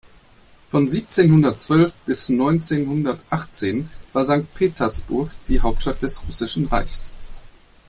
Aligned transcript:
Von 0.71 0.89
siebzehnhundertzwölf 0.89 1.93
bis 2.07 2.27
neunzehnhundertachtzehn 2.29 3.87
war 4.13 4.25
Sankt 4.25 4.55
Petersburg 4.55 5.29
die 5.47 5.59
Hauptstadt 5.61 6.01
des 6.01 6.25
Russischen 6.25 6.65
Reichs. 6.65 7.11